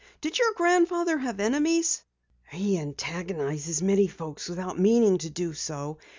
Did 0.19 0.39
your 0.39 0.51
grandfather 0.53 1.19
have 1.19 1.39
enemies?" 1.39 2.01
"He 2.51 2.79
antagonizes 2.79 3.83
many 3.83 4.07
folks 4.07 4.49
without 4.49 4.79
meaning 4.79 5.19
to 5.19 5.29
do 5.29 5.53
so. 5.53 5.99